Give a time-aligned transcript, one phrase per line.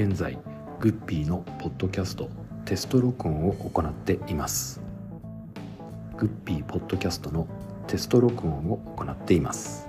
[0.00, 0.38] 現在
[0.78, 2.30] グッピーのポッドキャスト
[2.64, 4.80] テスト録音を行っています。
[6.16, 7.48] グッピーポッドキャストの
[7.88, 9.88] テスト録音を行っています。